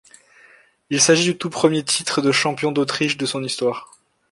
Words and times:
Il 0.89 0.99
s'agit 0.99 1.25
du 1.31 1.37
tout 1.37 1.51
premier 1.51 1.83
titre 1.83 2.23
de 2.23 2.31
champion 2.31 2.71
d'Autriche 2.71 3.17
de 3.17 3.27
son 3.27 3.43
histoire. 3.43 3.99